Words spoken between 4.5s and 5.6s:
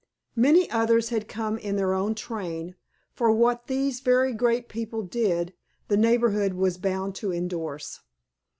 people did